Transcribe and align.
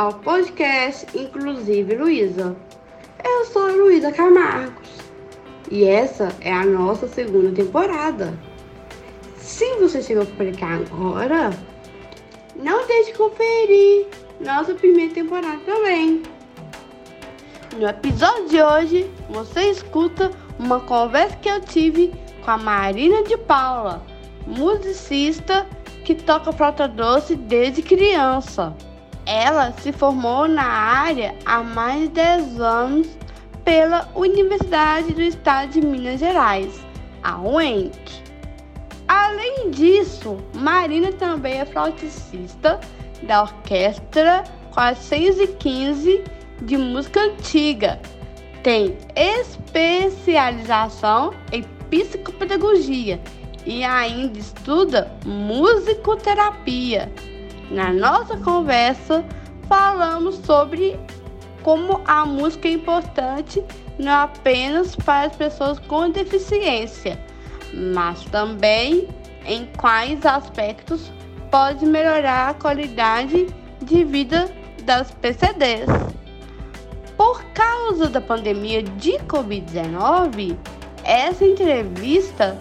ao 0.00 0.14
podcast 0.14 1.06
Inclusive 1.14 1.94
Luísa. 1.94 2.56
Eu 3.22 3.44
sou 3.44 3.68
a 3.68 3.72
Luísa 3.72 4.10
Camargos 4.10 4.88
e 5.70 5.84
essa 5.84 6.34
é 6.40 6.50
a 6.50 6.64
nossa 6.64 7.06
segunda 7.06 7.52
temporada. 7.52 8.32
Se 9.36 9.74
você 9.74 10.00
chegou 10.00 10.24
por 10.24 10.46
aqui 10.46 10.64
agora, 10.64 11.50
não 12.56 12.86
deixe 12.86 13.12
de 13.12 13.18
conferir 13.18 14.06
nossa 14.40 14.72
primeira 14.72 15.12
temporada 15.12 15.60
também. 15.66 16.22
No 17.76 17.86
episódio 17.86 18.48
de 18.48 18.62
hoje, 18.62 19.10
você 19.28 19.64
escuta 19.64 20.30
uma 20.58 20.80
conversa 20.80 21.36
que 21.36 21.48
eu 21.50 21.60
tive 21.60 22.10
com 22.42 22.52
a 22.52 22.56
Marina 22.56 23.22
de 23.24 23.36
Paula, 23.36 24.02
musicista 24.46 25.66
que 26.06 26.14
toca 26.14 26.52
flauta 26.52 26.88
doce 26.88 27.36
desde 27.36 27.82
criança. 27.82 28.74
Ela 29.26 29.72
se 29.72 29.92
formou 29.92 30.48
na 30.48 30.64
área 30.64 31.34
há 31.44 31.62
mais 31.62 32.02
de 32.02 32.08
10 32.08 32.58
anos 32.60 33.06
pela 33.64 34.08
Universidade 34.14 35.12
do 35.12 35.22
Estado 35.22 35.72
de 35.72 35.80
Minas 35.80 36.20
Gerais, 36.20 36.80
a 37.22 37.40
UENC. 37.40 38.20
Além 39.06 39.70
disso, 39.70 40.36
Marina 40.54 41.12
também 41.12 41.60
é 41.60 41.64
flauticista 41.64 42.80
da 43.22 43.42
Orquestra 43.42 44.42
415 44.72 46.24
de 46.62 46.76
Música 46.76 47.20
Antiga. 47.20 48.00
Tem 48.62 48.98
especialização 49.16 51.32
em 51.52 51.62
psicopedagogia 51.90 53.20
e 53.66 53.84
ainda 53.84 54.38
estuda 54.38 55.12
musicoterapia. 55.24 57.12
Na 57.70 57.92
nossa 57.92 58.36
conversa, 58.38 59.24
falamos 59.68 60.36
sobre 60.44 60.98
como 61.62 62.00
a 62.04 62.26
música 62.26 62.66
é 62.66 62.72
importante 62.72 63.62
não 63.98 64.12
apenas 64.12 64.96
para 64.96 65.28
as 65.28 65.36
pessoas 65.36 65.78
com 65.78 66.10
deficiência, 66.10 67.22
mas 67.72 68.24
também 68.24 69.08
em 69.46 69.66
quais 69.76 70.24
aspectos 70.24 71.12
pode 71.50 71.84
melhorar 71.86 72.50
a 72.50 72.54
qualidade 72.54 73.46
de 73.82 74.04
vida 74.04 74.50
das 74.84 75.10
PCDs. 75.12 75.86
Por 77.16 77.44
causa 77.52 78.08
da 78.08 78.20
pandemia 78.20 78.82
de 78.82 79.12
Covid-19, 79.28 80.56
essa 81.04 81.44
entrevista 81.44 82.58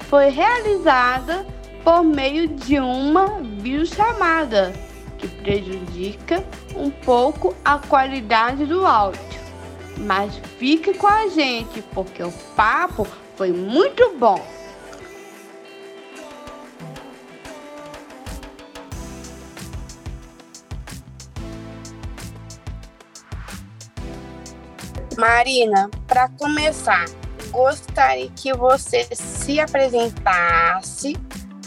foi 0.00 0.30
realizada 0.30 1.46
por 1.84 2.02
meio 2.02 2.48
de 2.48 2.80
uma 2.80 3.40
videochamada 3.42 4.72
que 5.18 5.28
prejudica 5.28 6.42
um 6.74 6.90
pouco 6.90 7.54
a 7.62 7.78
qualidade 7.78 8.64
do 8.64 8.86
áudio. 8.86 9.20
Mas 9.98 10.34
fique 10.58 10.94
com 10.94 11.06
a 11.06 11.28
gente 11.28 11.82
porque 11.92 12.22
o 12.22 12.32
papo 12.56 13.06
foi 13.36 13.52
muito 13.52 14.16
bom. 14.18 14.42
Marina, 25.16 25.88
para 26.08 26.28
começar, 26.30 27.04
gostaria 27.52 28.28
que 28.34 28.52
você 28.52 29.06
se 29.12 29.60
apresentasse, 29.60 31.16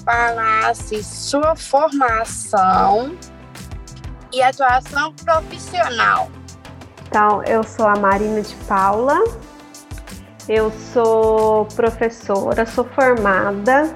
falasse 0.07 1.03
sua 1.03 1.53
formação 1.53 3.13
e 4.31 4.41
atuação 4.41 5.13
profissional. 5.13 6.29
Então, 7.05 7.43
eu 7.43 7.61
sou 7.61 7.85
a 7.85 7.95
Marina 7.97 8.41
de 8.41 8.55
Paula, 8.67 9.21
eu 10.47 10.71
sou 10.93 11.65
professora, 11.75 12.65
sou 12.65 12.85
formada 12.85 13.93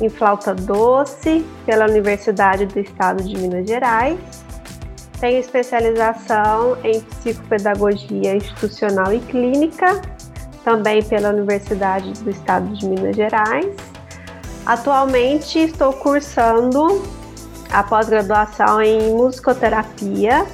em 0.00 0.08
flauta 0.08 0.54
doce 0.54 1.44
pela 1.66 1.84
Universidade 1.84 2.64
do 2.64 2.80
Estado 2.80 3.22
de 3.22 3.36
Minas 3.36 3.68
Gerais. 3.68 4.18
Tenho 5.20 5.38
especialização 5.38 6.78
em 6.82 6.98
psicopedagogia 7.00 8.36
institucional 8.36 9.12
e 9.12 9.20
clínica 9.20 10.00
também 10.64 11.02
pela 11.02 11.28
Universidade 11.28 12.10
do 12.22 12.30
Estado 12.30 12.66
de 12.74 12.86
Minas 12.86 13.14
Gerais. 13.14 13.91
Atualmente 14.64 15.58
estou 15.58 15.92
cursando 15.92 17.02
a 17.70 17.82
pós-graduação 17.82 18.80
em 18.80 19.12
musicoterapia 19.12 20.46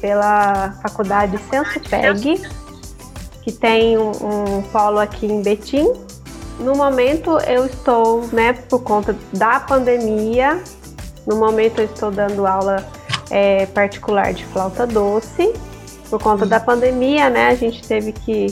pela 0.00 0.72
Faculdade 0.82 1.38
Sensupeg, 1.48 2.42
que 3.42 3.52
tem 3.52 3.96
um, 3.96 4.10
um, 4.10 4.62
polo 4.72 4.98
aqui 4.98 5.26
em 5.26 5.40
Betim. 5.40 5.90
No 6.60 6.74
momento 6.74 7.38
eu 7.40 7.66
estou, 7.66 8.26
né, 8.32 8.52
por 8.52 8.82
conta 8.82 9.16
da 9.32 9.60
pandemia, 9.60 10.62
no 11.26 11.36
momento 11.36 11.80
eu 11.80 11.86
estou 11.86 12.10
dando 12.10 12.46
aula 12.46 12.86
é, 13.30 13.66
particular 13.66 14.34
de 14.34 14.44
flauta 14.46 14.86
doce. 14.86 15.52
Por 16.10 16.22
conta 16.22 16.46
da 16.46 16.60
pandemia, 16.60 17.28
né, 17.30 17.48
a 17.48 17.54
gente 17.54 17.82
teve 17.86 18.12
que 18.12 18.48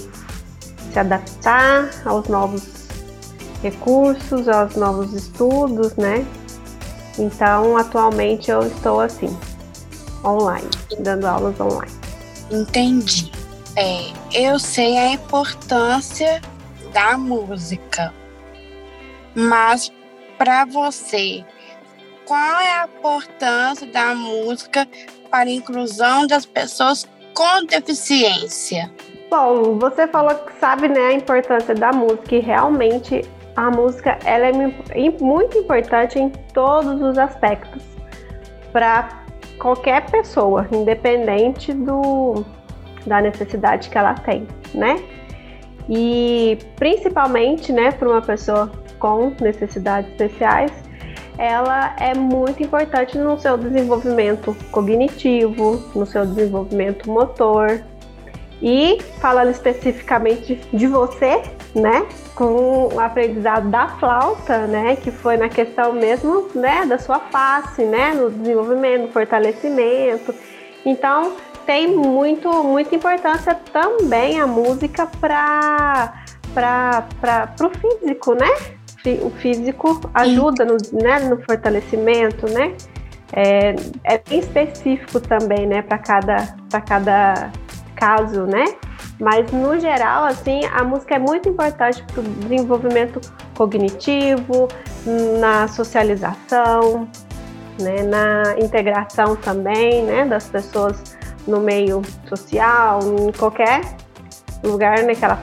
se 0.93 0.99
adaptar 0.99 1.91
aos 2.05 2.29
novos 2.29 2.84
recursos, 3.65 4.47
aos 4.47 4.77
novos 4.77 5.15
estudos, 5.15 5.97
né? 5.97 6.25
Então, 7.19 7.77
atualmente 7.77 8.51
eu 8.51 8.61
estou 8.61 9.01
assim, 9.01 9.35
online, 10.23 10.69
dando 11.01 11.25
aulas 11.25 11.59
online. 11.59 11.93
Entendi. 12.51 13.33
É, 13.77 14.13
eu 14.33 14.59
sei 14.59 14.99
a 14.99 15.13
importância 15.13 16.41
da 16.93 17.17
música, 17.17 18.13
mas 19.35 19.91
para 20.39 20.65
você, 20.67 21.45
qual 22.27 22.61
é 22.61 22.83
a 22.83 22.85
importância 22.85 23.87
da 23.87 24.15
música 24.15 24.87
para 25.31 25.49
a 25.49 25.53
inclusão 25.53 26.27
das 26.27 26.45
pessoas 26.45 27.09
com 27.33 27.65
deficiência? 27.67 28.93
Bom, 29.31 29.79
você 29.79 30.07
falou 30.07 30.35
que 30.35 30.53
sabe 30.61 30.87
né, 30.87 31.01
a 31.01 31.13
importância 31.13 31.75
da 31.75 31.93
música 31.93 32.37
e 32.37 32.41
realmente 32.41 33.23
a 33.57 33.71
música 33.71 34.19
ela 34.25 34.47
é 34.47 34.53
muito 35.21 35.59
importante 35.59 36.19
em 36.19 36.29
todos 36.53 37.01
os 37.01 37.19
aspectos 37.19 37.83
para 38.73 39.25
qualquer 39.59 40.05
pessoa, 40.11 40.67
independente 40.73 41.73
do, 41.73 42.45
da 43.07 43.21
necessidade 43.21 43.89
que 43.89 43.97
ela 43.97 44.15
tem, 44.15 44.47
né? 44.75 44.97
E 45.89 46.59
principalmente, 46.77 47.73
né, 47.73 47.93
para 47.93 48.09
uma 48.09 48.23
pessoa 48.23 48.73
com 48.99 49.33
necessidades 49.41 50.11
especiais, 50.11 50.73
ela 51.37 51.95
é 51.99 52.15
muito 52.15 52.63
importante 52.63 53.19
no 53.19 53.39
seu 53.39 53.59
desenvolvimento 53.59 54.57
cognitivo, 54.71 55.83
no 55.95 56.07
seu 56.07 56.25
desenvolvimento 56.25 57.11
motor, 57.11 57.83
e 58.63 58.99
falando 59.21 59.51
especificamente 59.51 60.55
de 60.73 60.87
você, 60.87 61.43
né, 61.75 62.07
com 62.35 62.89
o 62.95 63.01
aprendizado 63.01 63.69
da 63.69 63.89
flauta, 63.89 64.67
né, 64.67 64.97
que 64.97 65.11
foi 65.11 65.37
na 65.37 65.49
questão 65.49 65.93
mesmo, 65.93 66.49
né, 66.55 66.87
da 66.87 66.99
sua 66.99 67.19
face, 67.19 67.85
né, 67.85 68.15
no 68.15 68.31
desenvolvimento, 68.31 69.03
no 69.03 69.09
fortalecimento. 69.09 70.35
Então, 70.85 71.33
tem 71.67 71.89
muito, 71.89 72.49
muita 72.63 72.95
importância 72.95 73.55
também 73.73 74.39
a 74.39 74.47
música 74.47 75.09
para 75.21 76.15
o 77.61 77.71
físico, 77.71 78.35
né? 78.35 78.49
O 79.23 79.31
físico 79.31 80.01
ajuda 80.15 80.65
no, 80.65 80.77
né, 80.93 81.21
no 81.21 81.43
fortalecimento, 81.43 82.47
né? 82.51 82.75
É, 83.33 83.75
é 84.05 84.19
bem 84.19 84.39
específico 84.39 85.21
também, 85.21 85.67
né, 85.67 85.83
para 85.83 85.99
cada, 85.99 86.57
cada 86.87 87.51
caso, 87.97 88.45
né? 88.47 88.65
Mas 89.21 89.51
no 89.53 89.79
geral, 89.79 90.25
assim, 90.25 90.65
a 90.67 90.83
música 90.83 91.15
é 91.15 91.19
muito 91.19 91.49
importante 91.49 92.03
para 92.03 92.21
o 92.21 92.23
desenvolvimento 92.23 93.21
cognitivo, 93.57 94.69
na 95.41 95.69
socialização, 95.69 97.09
né, 97.81 98.03
na 98.03 98.59
integração 98.59 99.37
também, 99.37 100.03
né, 100.03 100.25
das 100.25 100.49
pessoas 100.49 101.17
no 101.47 101.61
meio 101.61 102.03
social, 102.29 103.01
em 103.03 103.31
qualquer 103.33 103.83
lugar 104.63 105.03
né, 105.03 105.15
que, 105.15 105.25
ela, 105.25 105.39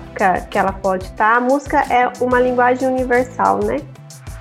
que 0.50 0.58
ela 0.58 0.74
pode 0.74 1.06
estar. 1.06 1.38
A 1.38 1.40
música 1.40 1.82
é 1.90 2.12
uma 2.20 2.40
linguagem 2.40 2.88
universal, 2.88 3.60
né? 3.64 3.78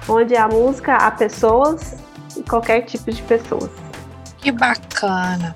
Onde 0.09 0.35
a 0.35 0.49
música 0.49 0.97
há 0.97 1.11
pessoas 1.11 1.97
e 2.37 2.43
qualquer 2.43 2.83
tipo 2.83 3.13
de 3.13 3.23
pessoas. 3.23 3.71
Que 4.39 4.51
bacana. 4.51 5.55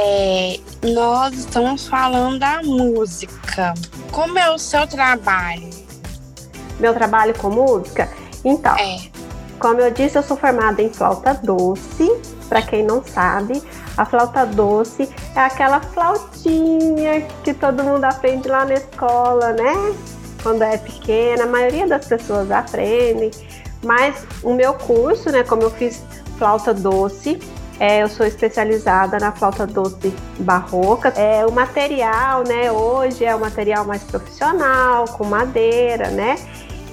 É, 0.00 0.60
nós 0.94 1.34
estamos 1.34 1.88
falando 1.88 2.38
da 2.38 2.62
música. 2.62 3.74
Como 4.12 4.38
é 4.38 4.48
o 4.48 4.56
seu 4.56 4.86
trabalho? 4.86 5.68
Meu 6.78 6.94
trabalho 6.94 7.36
com 7.36 7.50
música? 7.50 8.08
Então, 8.44 8.76
é. 8.76 9.00
como 9.58 9.80
eu 9.80 9.90
disse, 9.90 10.16
eu 10.16 10.22
sou 10.22 10.36
formada 10.36 10.80
em 10.80 10.88
flauta 10.88 11.34
doce. 11.34 12.08
Para 12.48 12.62
quem 12.62 12.84
não 12.84 13.02
sabe, 13.04 13.60
a 13.96 14.04
flauta 14.06 14.46
doce 14.46 15.08
é 15.34 15.40
aquela 15.40 15.80
flautinha 15.80 17.26
que 17.42 17.52
todo 17.52 17.82
mundo 17.82 18.04
aprende 18.04 18.48
lá 18.48 18.64
na 18.64 18.74
escola, 18.74 19.52
né? 19.52 19.94
Quando 20.44 20.62
é 20.62 20.78
pequena, 20.78 21.42
a 21.42 21.48
maioria 21.48 21.88
das 21.88 22.06
pessoas 22.06 22.52
aprendem. 22.52 23.32
Mas 23.84 24.24
o 24.44 24.54
meu 24.54 24.74
curso, 24.74 25.30
né, 25.30 25.42
como 25.42 25.62
eu 25.62 25.70
fiz 25.70 26.04
flauta 26.38 26.72
doce, 26.72 27.38
é, 27.80 28.02
eu 28.02 28.08
sou 28.08 28.26
especializada 28.26 29.18
na 29.18 29.32
flauta 29.32 29.66
doce 29.66 30.12
barroca. 30.38 31.10
É, 31.16 31.46
o 31.46 31.52
material, 31.52 32.42
né, 32.46 32.70
hoje 32.72 33.24
é 33.24 33.34
o 33.34 33.40
material 33.40 33.84
mais 33.84 34.02
profissional, 34.02 35.04
com 35.16 35.24
madeira, 35.24 36.10
né? 36.10 36.36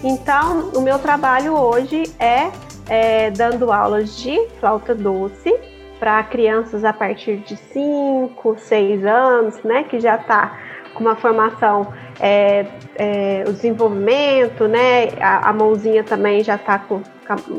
Então, 0.04 0.70
o 0.76 0.82
meu 0.82 1.00
trabalho 1.00 1.54
hoje 1.54 2.04
é, 2.20 2.52
é 2.88 3.32
dando 3.32 3.72
aulas 3.72 4.18
de 4.18 4.40
flauta 4.60 4.94
doce 4.94 5.54
para 6.00 6.22
crianças 6.24 6.84
a 6.84 6.94
partir 6.94 7.38
de 7.38 7.56
5, 7.56 8.58
6 8.60 9.06
anos, 9.06 9.64
né, 9.64 9.84
que 9.84 10.00
já 10.00 10.16
está 10.16 10.60
com 10.94 11.04
uma 11.04 11.16
formação, 11.16 11.92
é, 12.20 12.66
é, 12.96 13.44
o 13.48 13.52
desenvolvimento, 13.54 14.68
né, 14.68 15.10
a, 15.20 15.50
a 15.50 15.54
mãozinha 15.54 16.04
também 16.04 16.44
já 16.44 16.56
está 16.56 16.78
com 16.80 17.02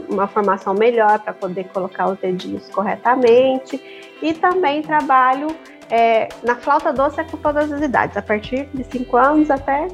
uma 0.08 0.26
formação 0.26 0.74
melhor 0.74 1.18
para 1.18 1.32
poder 1.32 1.64
colocar 1.68 2.08
os 2.08 2.18
dedinhos 2.18 2.68
corretamente. 2.70 3.80
E 4.22 4.32
também 4.34 4.82
trabalho 4.82 5.48
é, 5.90 6.28
na 6.42 6.56
flauta 6.56 6.92
doce 6.92 7.20
é 7.20 7.24
com 7.24 7.36
todas 7.36 7.72
as 7.72 7.80
idades, 7.80 8.16
a 8.16 8.22
partir 8.22 8.68
de 8.74 8.84
5 8.84 9.16
anos 9.16 9.50
até 9.50 9.88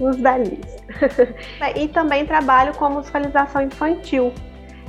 os 0.00 0.16
velhinhos. 0.16 0.76
e 1.76 1.88
também 1.88 2.26
trabalho 2.26 2.74
com 2.74 2.88
musicalização 2.90 3.62
infantil, 3.62 4.32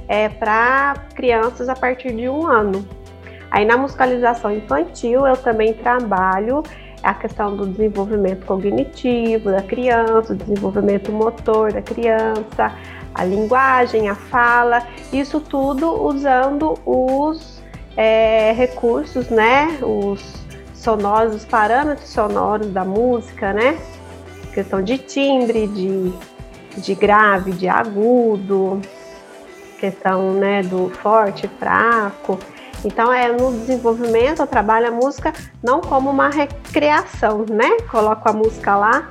é, 0.08 0.30
para 0.30 0.94
crianças 1.16 1.70
a 1.70 1.76
partir 1.76 2.14
de 2.14 2.30
um 2.30 2.46
ano. 2.48 2.88
Aí 3.52 3.66
na 3.66 3.78
musicalização 3.78 4.52
infantil 4.52 5.26
eu 5.26 5.38
também 5.38 5.74
trabalho 5.74 6.64
a 7.04 7.14
questão 7.14 7.56
do 7.56 7.68
desenvolvimento 7.68 8.46
cognitivo 8.46 9.52
da 9.52 9.62
criança, 9.62 10.34
o 10.34 10.36
desenvolvimento 10.36 11.12
motor 11.12 11.72
da 11.72 11.82
criança, 11.82 12.72
a 13.16 13.24
linguagem, 13.24 14.10
a 14.10 14.16
fala, 14.16 14.86
isso 15.12 15.40
tudo 15.40 16.04
usando 16.04 16.78
os 16.86 17.64
é, 17.96 18.52
recursos, 18.52 19.30
né? 19.30 19.80
Os 19.82 20.22
sonoros, 20.74 21.34
os 21.34 21.46
parâmetros 21.46 22.10
sonoros 22.10 22.68
da 22.68 22.84
música, 22.84 23.54
né? 23.54 23.80
Questão 24.54 24.82
de 24.82 24.98
timbre, 24.98 25.66
de, 25.68 26.14
de 26.78 26.94
grave, 26.94 27.54
de 27.54 27.70
agudo, 27.70 28.82
questão 29.80 30.34
né, 30.34 30.62
do 30.62 30.90
forte, 30.90 31.48
fraco. 31.58 32.38
Então, 32.84 33.12
é 33.12 33.32
no 33.32 33.52
desenvolvimento, 33.52 34.42
eu 34.42 34.48
trabalho 34.48 34.90
a 34.90 34.92
música 34.92 35.34
não 35.64 35.80
como 35.80 36.10
uma 36.10 36.30
recreação, 36.30 37.46
né? 37.50 37.78
Coloco 37.90 38.30
a 38.30 38.34
música 38.34 38.76
lá, 38.76 39.10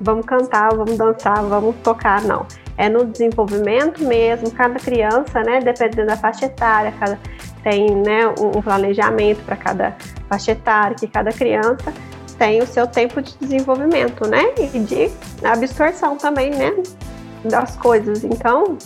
vamos 0.00 0.26
cantar, 0.26 0.74
vamos 0.74 0.98
dançar, 0.98 1.42
vamos 1.44 1.76
tocar, 1.76 2.22
não. 2.22 2.44
É 2.76 2.88
no 2.88 3.04
desenvolvimento 3.04 4.04
mesmo, 4.04 4.50
cada 4.50 4.78
criança, 4.78 5.42
né? 5.42 5.60
Dependendo 5.60 6.08
da 6.08 6.16
faixa 6.16 6.46
etária, 6.46 6.92
cada, 6.98 7.18
tem 7.62 7.94
né, 7.96 8.28
um 8.38 8.60
planejamento 8.62 9.42
para 9.44 9.56
cada 9.56 9.96
faixa 10.28 10.52
etária, 10.52 10.94
que 10.94 11.06
cada 11.06 11.32
criança 11.32 11.92
tem 12.38 12.62
o 12.62 12.66
seu 12.66 12.86
tempo 12.86 13.22
de 13.22 13.36
desenvolvimento, 13.38 14.28
né? 14.28 14.42
E 14.74 14.78
de 14.78 15.10
absorção 15.42 16.16
também, 16.16 16.50
né? 16.50 16.72
Das 17.44 17.76
coisas. 17.76 18.24
Então, 18.24 18.76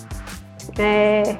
é, 0.79 1.37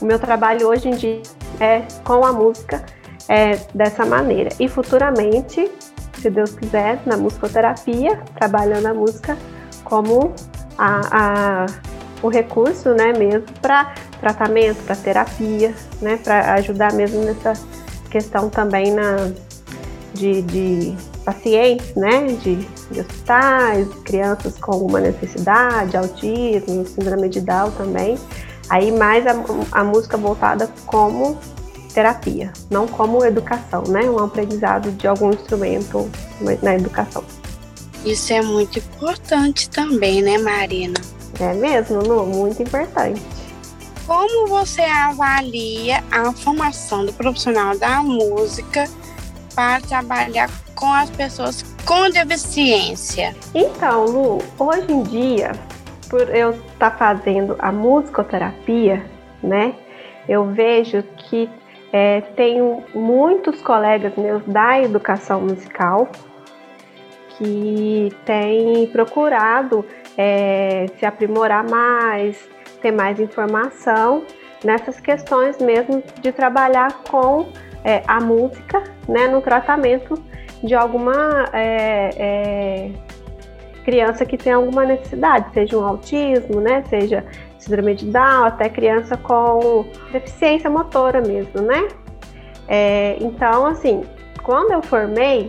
o 0.00 0.04
meu 0.04 0.18
trabalho 0.18 0.68
hoje 0.68 0.88
em 0.88 0.96
dia 0.96 1.22
é 1.60 1.82
com 2.02 2.24
a 2.24 2.32
música 2.32 2.84
é, 3.28 3.56
dessa 3.74 4.04
maneira. 4.04 4.50
E 4.58 4.68
futuramente, 4.68 5.70
se 6.20 6.30
Deus 6.30 6.52
quiser, 6.54 7.00
na 7.06 7.16
musicoterapia, 7.16 8.20
trabalhando 8.34 8.86
a 8.86 8.94
música 8.94 9.36
como 9.84 10.34
a, 10.78 11.00
a 11.12 11.66
o 12.22 12.28
recurso, 12.28 12.94
né, 12.94 13.12
mesmo 13.12 13.44
para 13.60 13.92
tratamento, 14.18 14.82
para 14.84 14.96
terapia, 14.96 15.74
né, 16.00 16.16
para 16.16 16.54
ajudar 16.54 16.94
mesmo 16.94 17.22
nessa 17.22 17.52
questão 18.10 18.48
também 18.48 18.92
na 18.92 19.30
de, 20.14 20.40
de 20.42 20.96
pacientes, 21.22 21.94
né, 21.94 22.28
de, 22.42 22.56
de, 22.90 23.00
hospitais, 23.00 23.88
crianças 24.04 24.56
com 24.58 24.72
alguma 24.72 25.00
necessidade, 25.00 25.96
autismo, 25.96 26.86
síndrome 26.86 27.28
de 27.28 27.40
Down 27.42 27.72
também, 27.72 28.16
Aí 28.68 28.90
mais 28.90 29.26
a, 29.26 29.34
a 29.72 29.84
música 29.84 30.16
voltada 30.16 30.68
como 30.86 31.36
terapia, 31.92 32.52
não 32.70 32.88
como 32.88 33.24
educação, 33.24 33.84
né? 33.88 34.02
Um 34.08 34.18
aprendizado 34.18 34.90
de 34.92 35.06
algum 35.06 35.30
instrumento 35.30 36.10
na 36.62 36.74
educação. 36.74 37.22
Isso 38.04 38.32
é 38.32 38.42
muito 38.42 38.78
importante 38.78 39.68
também, 39.70 40.22
né, 40.22 40.38
Marina? 40.38 41.00
É 41.40 41.52
mesmo, 41.54 42.00
Lu, 42.00 42.26
muito 42.26 42.62
importante. 42.62 43.20
Como 44.06 44.46
você 44.46 44.82
avalia 44.82 46.04
a 46.10 46.30
formação 46.32 47.06
do 47.06 47.12
profissional 47.14 47.78
da 47.78 48.02
música 48.02 48.84
para 49.54 49.80
trabalhar 49.80 50.50
com 50.74 50.92
as 50.92 51.08
pessoas 51.10 51.64
com 51.86 52.10
deficiência? 52.10 53.34
Então, 53.54 54.04
Lu, 54.04 54.42
hoje 54.58 54.92
em 54.92 55.02
dia 55.04 55.52
por 56.14 56.32
eu 56.34 56.50
estar 56.50 56.90
tá 56.90 56.96
fazendo 56.96 57.56
a 57.58 57.72
musicoterapia, 57.72 59.04
né, 59.42 59.74
eu 60.28 60.44
vejo 60.44 61.02
que 61.16 61.50
é, 61.92 62.20
tenho 62.36 62.84
muitos 62.94 63.60
colegas 63.62 64.14
meus 64.16 64.42
da 64.44 64.80
educação 64.80 65.40
musical 65.40 66.08
que 67.36 68.10
têm 68.24 68.86
procurado 68.88 69.84
é, 70.16 70.86
se 70.98 71.06
aprimorar 71.06 71.68
mais, 71.68 72.48
ter 72.80 72.92
mais 72.92 73.18
informação 73.20 74.24
nessas 74.64 75.00
questões 75.00 75.58
mesmo 75.58 76.02
de 76.20 76.32
trabalhar 76.32 77.02
com 77.10 77.48
é, 77.84 78.02
a 78.06 78.20
música 78.20 78.82
né, 79.08 79.26
no 79.28 79.40
tratamento 79.40 80.14
de 80.62 80.74
alguma 80.74 81.44
é, 81.52 82.10
é 82.16 82.90
criança 83.84 84.24
que 84.24 84.38
tem 84.38 84.52
alguma 84.52 84.84
necessidade, 84.84 85.52
seja 85.52 85.76
um 85.76 85.86
autismo, 85.86 86.58
né, 86.60 86.82
seja 86.88 87.22
síndrome 87.58 87.94
de 87.94 88.06
Down, 88.06 88.44
até 88.44 88.68
criança 88.68 89.16
com 89.16 89.84
deficiência 90.10 90.70
motora 90.70 91.20
mesmo, 91.20 91.60
né? 91.62 91.88
É, 92.66 93.16
então, 93.20 93.66
assim, 93.66 94.02
quando 94.42 94.72
eu 94.72 94.82
formei, 94.82 95.46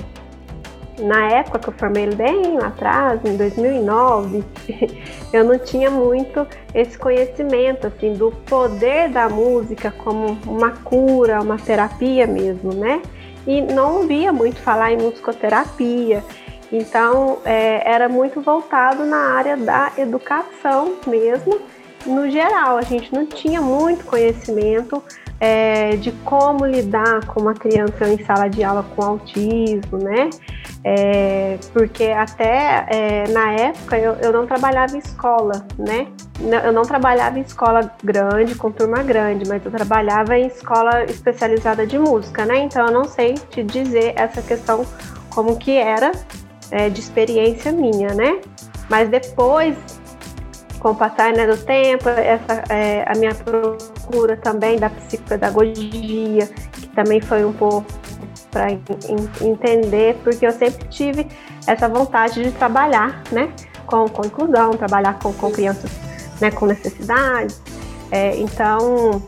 na 1.00 1.28
época 1.30 1.60
que 1.60 1.68
eu 1.70 1.74
formei 1.74 2.08
bem 2.08 2.58
lá 2.58 2.68
atrás, 2.68 3.20
em 3.26 3.36
2009, 3.36 4.44
eu 5.34 5.44
não 5.44 5.60
tinha 5.60 5.90
muito 5.90 6.48
esse 6.74 6.98
conhecimento, 6.98 7.88
assim, 7.88 8.14
do 8.14 8.32
poder 8.46 9.10
da 9.10 9.28
música 9.28 9.92
como 9.92 10.38
uma 10.46 10.72
cura, 10.72 11.42
uma 11.42 11.58
terapia 11.58 12.26
mesmo, 12.26 12.74
né? 12.74 13.02
E 13.46 13.62
não 13.62 13.98
ouvia 13.98 14.32
muito 14.32 14.60
falar 14.60 14.92
em 14.92 14.98
musicoterapia. 14.98 16.24
Então, 16.72 17.40
é, 17.46 17.90
era 17.90 18.10
muito 18.10 18.42
voltado 18.42 19.06
na 19.06 19.36
área 19.36 19.56
da 19.56 19.92
educação 19.98 20.96
mesmo, 21.06 21.60
no 22.06 22.30
geral. 22.30 22.78
A 22.78 22.82
gente 22.82 23.14
não 23.14 23.26
tinha 23.26 23.62
muito 23.62 24.06
conhecimento 24.06 25.04
é, 25.46 25.96
de 25.98 26.12
como 26.24 26.66
lidar 26.66 27.24
com 27.28 27.40
uma 27.40 27.54
criança 27.54 28.10
em 28.10 28.18
sala 28.26 28.48
de 28.48 28.64
aula 28.64 28.84
com 28.96 29.04
autismo, 29.04 30.00
né? 30.00 30.32
É, 30.84 31.60
porque 31.72 32.06
até 32.06 32.88
é, 32.90 33.28
na 33.30 33.52
época 33.52 33.96
eu, 33.96 34.14
eu 34.14 34.34
não 34.34 34.48
trabalhava 34.48 34.96
em 34.96 35.00
escola, 35.00 35.64
né? 35.78 36.08
Eu 36.64 36.74
não 36.74 36.82
trabalhava 36.82 37.38
em 37.38 37.44
escola 37.44 37.92
grande, 38.04 38.56
com 38.56 38.72
turma 38.72 39.04
grande, 39.04 39.48
mas 39.48 39.64
eu 39.64 39.70
trabalhava 39.70 40.36
em 40.36 40.48
escola 40.48 41.04
especializada 41.04 41.86
de 41.86 42.00
música, 42.00 42.44
né? 42.44 42.58
Então 42.58 42.88
eu 42.88 42.92
não 42.92 43.04
sei 43.04 43.36
te 43.36 43.62
dizer 43.62 44.14
essa 44.16 44.42
questão 44.42 44.84
como 45.30 45.58
que 45.58 45.78
era 45.78 46.12
é, 46.72 46.90
de 46.90 47.00
experiência 47.00 47.72
minha, 47.72 48.16
né? 48.16 48.42
Mas 48.90 49.10
depois, 49.10 49.76
com 50.86 50.92
o 50.92 50.96
passar 50.96 51.34
né, 51.34 51.48
do 51.48 51.58
tempo, 51.58 52.08
essa, 52.10 52.64
é, 52.70 53.04
a 53.08 53.18
minha 53.18 53.34
procura 53.34 54.38
também 54.38 54.78
da 54.78 54.88
psicopedagogia, 54.88 56.46
que 56.74 56.88
também 56.90 57.20
foi 57.20 57.44
um 57.44 57.54
pouco 57.54 57.84
para 58.52 58.68
entender, 59.42 60.16
porque 60.24 60.46
eu 60.46 60.52
sempre 60.52 60.88
tive 60.90 61.26
essa 61.66 61.90
vontade 61.90 62.44
de 62.44 62.52
trabalhar 62.52 63.24
né, 63.32 63.52
com, 63.88 64.08
com 64.08 64.28
inclusão, 64.28 64.74
trabalhar 64.74 65.18
com, 65.18 65.34
com 65.34 65.50
crianças 65.52 65.90
né, 66.40 66.52
com 66.52 66.68
necessidades. 66.68 67.60
É, 68.12 68.38
então, 68.38 69.24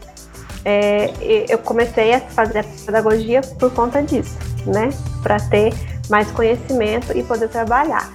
é, 0.64 1.12
eu 1.50 1.58
comecei 1.58 2.14
a 2.14 2.20
fazer 2.20 2.60
a 2.60 2.64
pedagogia 2.86 3.42
por 3.58 3.74
conta 3.74 4.04
disso, 4.04 4.38
né, 4.68 4.90
para 5.24 5.40
ter 5.40 5.74
mais 6.08 6.30
conhecimento 6.30 7.18
e 7.18 7.24
poder 7.24 7.50
trabalhar. 7.50 8.08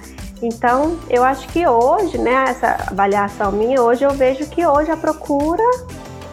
Então, 0.43 0.99
eu 1.09 1.23
acho 1.23 1.47
que 1.47 1.65
hoje, 1.65 2.17
né, 2.17 2.49
essa 2.49 2.75
avaliação 2.91 3.49
minha, 3.49 3.81
hoje 3.81 4.03
eu 4.03 4.11
vejo 4.11 4.45
que 4.47 4.67
hoje 4.67 4.91
a 4.91 4.97
procura 4.97 5.63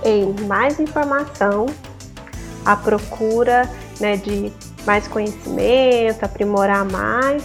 em 0.05 0.35
mais 0.49 0.81
informação, 0.81 1.67
a 2.67 2.75
procura 2.75 3.71
né, 4.01 4.17
de 4.17 4.53
mais 4.85 5.07
conhecimento, 5.07 6.25
aprimorar 6.25 6.85
mais, 6.85 7.45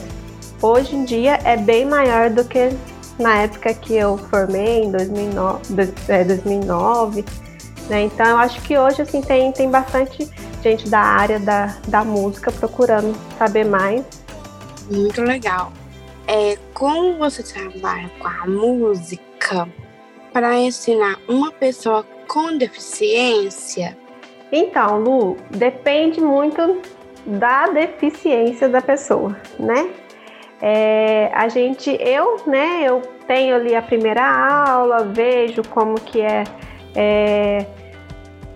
hoje 0.59 0.95
em 0.95 1.05
dia 1.05 1.39
é 1.43 1.55
bem 1.55 1.85
maior 1.85 2.31
do 2.31 2.43
que 2.43 2.75
na 3.19 3.43
época 3.43 3.71
que 3.75 3.93
eu 3.93 4.17
formei, 4.17 4.85
em 4.85 4.91
2009, 4.91 5.75
2009 6.25 7.19
é, 7.19 7.89
né? 7.89 8.01
Então, 8.05 8.25
eu 8.25 8.37
acho 8.37 8.59
que 8.63 8.75
hoje 8.75 9.03
assim, 9.03 9.21
tem, 9.21 9.51
tem 9.51 9.69
bastante 9.69 10.27
gente 10.63 10.89
da 10.89 10.99
área 10.99 11.39
da, 11.39 11.77
da 11.87 12.03
música 12.03 12.51
procurando 12.51 13.15
saber 13.37 13.65
mais. 13.65 14.03
Muito 14.89 15.21
legal 15.21 15.71
é 16.27 16.57
como 16.73 17.17
você 17.17 17.43
trabalha 17.43 18.09
com 18.19 18.27
a 18.27 18.47
música 18.47 19.67
para 20.33 20.57
ensinar 20.57 21.17
uma 21.27 21.51
pessoa 21.51 22.05
com 22.27 22.57
deficiência? 22.57 23.97
Então, 24.51 24.99
Lu, 24.99 25.37
depende 25.49 26.21
muito 26.21 26.81
da 27.25 27.67
deficiência 27.67 28.69
da 28.69 28.81
pessoa, 28.81 29.35
né? 29.59 29.89
É, 30.61 31.31
a 31.33 31.47
gente, 31.49 31.97
eu, 31.99 32.37
né, 32.47 32.83
eu 32.83 33.01
tenho 33.27 33.55
ali 33.55 33.75
a 33.75 33.81
primeira 33.81 34.23
aula, 34.23 35.03
vejo 35.03 35.61
como 35.69 35.95
que 35.95 36.21
é, 36.21 36.43
é, 36.95 37.65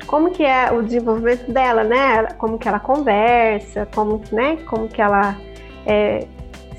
como 0.07 0.31
que 0.31 0.43
é 0.43 0.71
o 0.71 0.81
desenvolvimento 0.81 1.51
dela, 1.51 1.83
né? 1.83 2.23
Como 2.37 2.57
que 2.57 2.67
ela 2.67 2.79
conversa, 2.79 3.87
como, 3.93 4.21
né, 4.31 4.57
como 4.67 4.87
que 4.87 5.01
ela 5.01 5.35
é, 5.85 6.25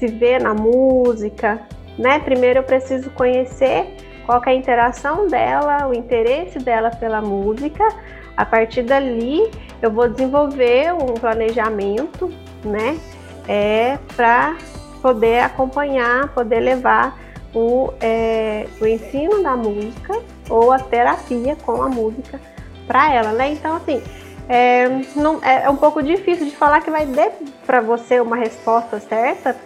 se 0.01 0.07
vê 0.07 0.39
na 0.39 0.55
música, 0.55 1.61
né? 1.99 2.19
Primeiro 2.21 2.61
eu 2.61 2.63
preciso 2.63 3.11
conhecer 3.11 3.95
qual 4.25 4.43
é 4.47 4.51
a 4.51 4.55
interação 4.55 5.29
dela, 5.29 5.87
o 5.87 5.95
interesse 5.95 6.59
dela 6.59 6.91
pela 6.91 7.21
música. 7.21 7.87
A 8.35 8.47
partir 8.47 8.83
dali, 8.83 9.51
eu 9.83 9.91
vou 9.91 10.09
desenvolver 10.09 10.95
um 10.95 11.13
planejamento, 11.15 12.33
né? 12.65 12.99
É, 13.47 13.99
para 14.17 14.57
poder 15.03 15.41
acompanhar, 15.41 16.29
poder 16.33 16.61
levar 16.61 17.19
o, 17.55 17.93
é, 18.01 18.67
o 18.81 18.87
ensino 18.87 19.43
da 19.43 19.57
música 19.57 20.19
ou 20.49 20.73
a 20.73 20.79
terapia 20.79 21.57
com 21.57 21.83
a 21.83 21.89
música 21.89 22.41
para 22.87 23.13
ela, 23.13 23.33
né? 23.33 23.53
Então, 23.53 23.77
assim, 23.77 24.03
é, 24.49 24.89
não, 25.15 25.43
é, 25.43 25.65
é 25.65 25.71
um 25.71 25.77
pouco 25.77 26.03
difícil 26.03 26.47
de 26.47 26.57
falar 26.57 26.81
que 26.81 26.91
vai 26.91 27.05
dar 27.05 27.31
para 27.67 27.81
você 27.81 28.21
uma 28.21 28.37
resposta 28.37 28.99
certa, 28.99 29.57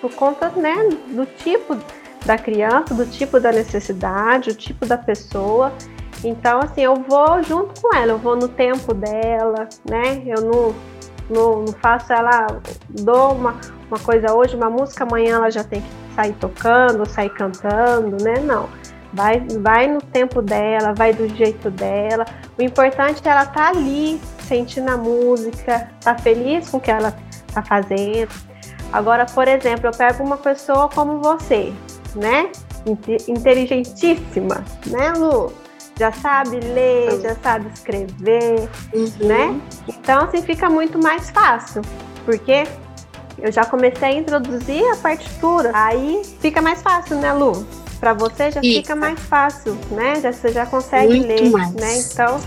por 0.00 0.14
conta 0.14 0.50
né, 0.50 0.74
do 1.08 1.26
tipo 1.26 1.76
da 2.24 2.36
criança, 2.36 2.92
do 2.92 3.06
tipo 3.06 3.38
da 3.38 3.52
necessidade, 3.52 4.50
o 4.50 4.54
tipo 4.54 4.84
da 4.84 4.98
pessoa. 4.98 5.72
Então, 6.24 6.60
assim, 6.60 6.82
eu 6.82 6.96
vou 6.96 7.42
junto 7.42 7.80
com 7.80 7.94
ela, 7.94 8.12
eu 8.12 8.18
vou 8.18 8.36
no 8.36 8.48
tempo 8.48 8.92
dela, 8.92 9.68
né? 9.88 10.22
Eu 10.26 10.42
não, 10.42 10.74
não, 11.30 11.62
não 11.62 11.72
faço 11.74 12.12
ela, 12.12 12.46
dou 12.88 13.32
uma, 13.32 13.56
uma 13.88 13.98
coisa 13.98 14.34
hoje, 14.34 14.56
uma 14.56 14.70
música, 14.70 15.04
amanhã 15.04 15.36
ela 15.36 15.50
já 15.50 15.62
tem 15.62 15.80
que 15.80 15.88
sair 16.16 16.32
tocando, 16.34 17.08
sair 17.08 17.30
cantando, 17.30 18.22
né? 18.22 18.40
Não. 18.40 18.68
Vai, 19.12 19.40
vai 19.60 19.86
no 19.86 20.00
tempo 20.00 20.42
dela, 20.42 20.92
vai 20.94 21.12
do 21.12 21.28
jeito 21.36 21.70
dela. 21.70 22.26
O 22.58 22.62
importante 22.62 23.22
é 23.24 23.30
ela 23.30 23.44
estar 23.44 23.54
tá 23.54 23.68
ali, 23.68 24.20
sentindo 24.40 24.90
a 24.90 24.96
música, 24.96 25.88
tá 26.00 26.18
feliz 26.18 26.68
com 26.68 26.78
o 26.78 26.80
que 26.80 26.90
ela 26.90 27.16
tá 27.52 27.62
fazendo. 27.62 28.28
Agora, 28.92 29.26
por 29.26 29.48
exemplo, 29.48 29.86
eu 29.86 29.92
pego 29.92 30.22
uma 30.22 30.36
pessoa 30.36 30.88
como 30.88 31.20
você, 31.20 31.72
né? 32.14 32.50
Inteligentíssima, 33.28 34.64
né, 34.86 35.12
Lu? 35.12 35.52
Já 35.98 36.12
sabe 36.12 36.60
ler, 36.60 37.20
já 37.20 37.34
sabe 37.36 37.70
escrever, 37.72 38.68
uhum. 38.94 39.26
né? 39.26 39.60
Então, 39.88 40.24
assim, 40.24 40.42
fica 40.42 40.68
muito 40.68 40.98
mais 40.98 41.30
fácil, 41.30 41.82
porque 42.24 42.64
eu 43.38 43.50
já 43.50 43.64
comecei 43.64 44.08
a 44.08 44.12
introduzir 44.12 44.84
a 44.92 44.96
partitura, 44.96 45.70
aí 45.74 46.22
fica 46.40 46.60
mais 46.60 46.82
fácil, 46.82 47.16
né, 47.16 47.32
Lu? 47.32 47.66
Para 47.98 48.12
você 48.12 48.50
já 48.50 48.60
Isso. 48.60 48.80
fica 48.80 48.94
mais 48.94 49.18
fácil, 49.20 49.76
né? 49.90 50.20
Já, 50.20 50.32
você 50.32 50.50
já 50.50 50.66
consegue 50.66 51.16
muito 51.16 51.26
ler, 51.26 51.50
mais. 51.50 51.72
né? 51.72 51.98
Então, 51.98 52.40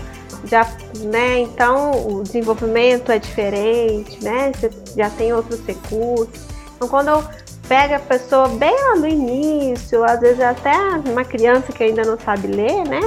já, 0.44 0.66
né? 1.00 1.40
Então 1.40 1.90
o 2.08 2.22
desenvolvimento 2.22 3.10
é 3.10 3.18
diferente, 3.18 4.22
né? 4.22 4.52
Você 4.54 4.70
já 4.96 5.10
tem 5.10 5.32
outros 5.32 5.60
recursos. 5.66 6.46
Então 6.76 6.88
quando 6.88 7.08
eu 7.08 7.24
pego 7.68 7.94
a 7.94 7.98
pessoa 7.98 8.48
bem 8.48 8.74
lá 8.74 8.96
no 8.96 9.06
início, 9.06 10.02
às 10.04 10.20
vezes 10.20 10.40
até 10.40 10.76
uma 11.06 11.24
criança 11.24 11.72
que 11.72 11.84
ainda 11.84 12.02
não 12.02 12.18
sabe 12.18 12.48
ler, 12.48 12.84
né? 12.84 13.00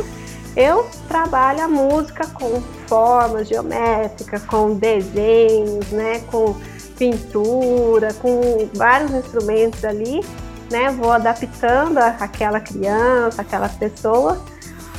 Eu 0.56 0.88
trabalho 1.08 1.63
a 1.63 1.68
música 1.68 2.28
com 2.28 2.62
formas 2.88 3.48
geométricas, 3.48 4.44
com 4.44 4.75
desenhos, 4.75 5.90
né? 5.92 6.20
Com 6.32 6.56
pintura, 6.98 8.13
com 8.13 8.70
vários 8.74 9.12
instrumentos 9.12 9.84
ali, 9.84 10.22
né? 10.72 10.92
Vou 10.92 11.12
adaptando 11.12 11.98
aquela 11.98 12.60
criança, 12.60 13.42
aquela 13.42 13.68
pessoa 13.68 14.40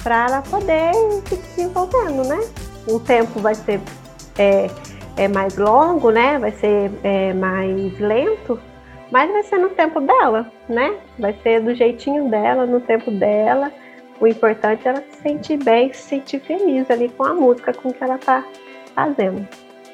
para 0.04 0.26
ela 0.26 0.42
poder 0.42 0.92
se 1.26 1.34
desenvolvendo, 1.36 2.28
né? 2.28 2.38
O 2.86 3.00
tempo 3.00 3.40
vai 3.40 3.54
ser 3.54 3.80
é, 4.38 4.68
é 5.16 5.26
mais 5.26 5.56
longo, 5.56 6.10
né? 6.10 6.38
Vai 6.38 6.52
ser 6.52 6.90
é, 7.02 7.32
mais 7.32 7.98
lento, 7.98 8.60
mas 9.10 9.32
vai 9.32 9.42
ser 9.44 9.56
no 9.58 9.70
tempo 9.70 10.02
dela, 10.02 10.52
né? 10.68 10.94
Vai 11.18 11.34
ser 11.42 11.62
do 11.62 11.74
jeitinho 11.74 12.28
dela, 12.28 12.66
no 12.66 12.80
tempo 12.80 13.10
dela. 13.10 13.72
O 14.20 14.26
importante 14.26 14.86
é 14.86 14.90
ela 14.90 15.02
se 15.10 15.22
sentir 15.22 15.56
bem, 15.64 15.90
se 15.92 16.02
sentir 16.02 16.40
feliz 16.40 16.90
ali 16.90 17.08
com 17.08 17.24
a 17.24 17.32
música, 17.32 17.72
com 17.72 17.88
o 17.88 17.94
que 17.94 18.04
ela 18.04 18.18
tá 18.18 18.44
fazendo. 18.94 19.48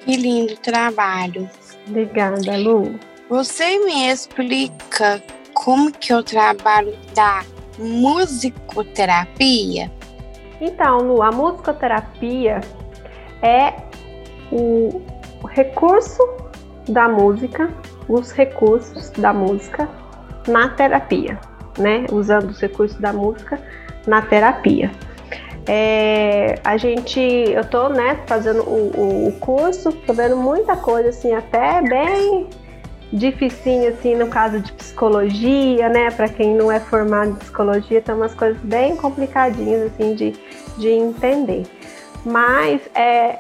Que 0.05 0.17
lindo 0.17 0.57
trabalho. 0.57 1.49
Obrigada, 1.89 2.57
Lu. 2.57 2.99
Você 3.29 3.79
me 3.85 4.11
explica 4.11 5.23
como 5.55 5.93
que 5.93 6.13
é 6.13 6.17
o 6.17 6.23
trabalho 6.23 6.97
da 7.15 7.45
musicoterapia? 7.79 9.91
Então, 10.61 10.99
Lu, 10.99 11.23
a 11.23 11.31
musicoterapia 11.31 12.61
é 13.43 13.73
o 14.53 15.01
recurso 15.49 16.23
da 16.89 17.09
música, 17.09 17.71
os 18.09 18.33
recursos 18.33 19.11
da 19.11 19.33
música 19.33 19.89
na 20.47 20.69
terapia, 20.69 21.39
né? 21.79 22.05
Usando 22.13 22.51
os 22.51 22.61
recursos 22.61 22.99
da 23.01 23.13
música 23.13 23.59
na 24.07 24.23
terapia. 24.23 24.91
É, 25.67 26.57
a 26.65 26.77
gente, 26.77 27.21
eu 27.21 27.65
tô, 27.65 27.89
né, 27.91 28.19
fazendo 28.27 28.63
o, 28.63 29.29
o, 29.29 29.33
curso, 29.39 29.93
tô 29.93 30.13
vendo 30.13 30.37
muita 30.37 30.75
coisa, 30.77 31.11
assim, 31.11 31.33
até 31.33 31.81
bem 31.83 32.49
dificinho, 33.13 33.89
assim, 33.89 34.15
no 34.15 34.29
caso 34.29 34.61
de 34.61 34.73
psicologia, 34.73 35.89
né? 35.89 36.11
Para 36.11 36.29
quem 36.29 36.55
não 36.55 36.71
é 36.71 36.79
formado 36.79 37.31
em 37.31 37.35
psicologia, 37.35 38.01
tem 38.01 38.15
umas 38.15 38.35
coisas 38.35 38.61
bem 38.63 38.97
complicadinhas, 38.97 39.93
assim, 39.93 40.15
de, 40.15 40.35
de 40.79 40.89
entender. 40.89 41.67
Mas 42.25 42.81
é, 42.95 43.39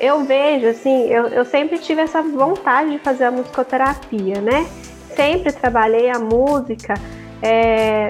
eu 0.00 0.24
vejo, 0.24 0.66
assim, 0.66 1.08
eu, 1.08 1.28
eu 1.28 1.44
sempre 1.44 1.78
tive 1.78 2.00
essa 2.00 2.22
vontade 2.22 2.92
de 2.92 2.98
fazer 2.98 3.24
a 3.24 3.30
musicoterapia, 3.30 4.40
né? 4.40 4.66
Sempre 5.14 5.52
trabalhei 5.52 6.10
a 6.10 6.18
música. 6.18 6.94
É, 7.42 8.08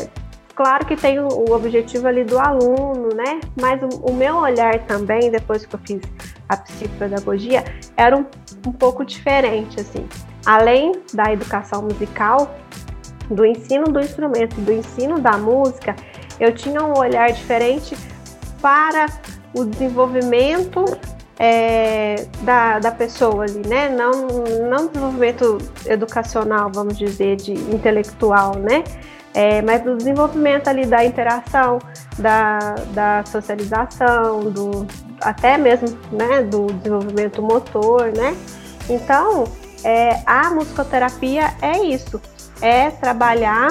claro 0.63 0.87
que 0.87 0.97
tem 0.97 1.19
o, 1.19 1.53
objetivo 1.53 2.07
ali 2.07 2.25
do 2.25 2.39
aluno, 2.39 3.09
né? 3.15 3.41
Mas 3.61 3.83
o, 3.83 3.89
o, 4.11 4.15
meu 4.15 4.37
olhar 4.37 4.79
também, 4.87 5.31
depois 5.31 5.67
que 5.67 5.75
eu 5.75 5.81
fiz 5.85 6.01
a 6.49 6.57
psicopedagogia, 6.57 7.65
era 7.97 8.17
um, 8.17 8.25
um 8.67 8.73
pouco 8.73 9.05
diferente, 9.05 9.81
assim 9.81 10.07
além 10.45 10.93
da 11.13 11.33
educação 11.33 11.83
musical, 11.83 12.55
do 13.31 13.47
ensino 13.47 13.85
do 13.85 14.01
instrumento, 14.01 14.61
do 14.61 14.73
ensino 14.73 15.19
da 15.19 15.39
música, 15.39 15.95
eu 16.39 16.53
tinha 16.53 16.83
um 16.83 16.99
olhar 16.99 17.33
diferente 17.33 17.97
para 18.61 19.07
o 19.55 19.65
desenvolvimento 19.65 20.85
é, 21.39 22.27
da, 22.43 22.79
da 22.79 22.91
pessoa 22.91 23.45
ali, 23.45 23.67
né? 23.67 23.89
Não, 23.89 24.11
não 24.69 24.87
desenvolvimento 24.89 25.59
educacional, 25.87 26.71
vamos 26.73 26.99
dizer, 26.99 27.37
de 27.37 27.53
intelectual, 27.53 28.57
né? 28.57 28.85
É, 29.35 29.63
mas 29.63 29.83
do 29.83 29.97
desenvolvimento 29.97 30.69
ali 30.69 30.85
da 30.87 31.05
interação, 31.05 31.79
da, 32.19 32.75
da 32.93 33.25
socialização, 33.25 34.51
do, 34.51 34.87
até 35.21 35.57
mesmo 35.57 35.89
né, 36.11 36.43
do 36.43 36.67
desenvolvimento 36.67 37.43
motor, 37.43 38.13
né? 38.13 38.37
Então, 38.89 39.45
é, 39.85 40.23
a 40.27 40.51
musicoterapia 40.51 41.55
é 41.63 41.83
isso, 41.83 42.21
é 42.61 42.91
trabalhar 42.91 43.71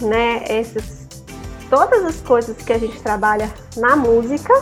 né, 0.00 0.44
esses, 0.48 1.06
todas 1.68 2.04
as 2.04 2.20
coisas 2.20 2.56
que 2.56 2.72
a 2.72 2.78
gente 2.78 3.00
trabalha 3.02 3.52
na 3.76 3.96
música, 3.96 4.52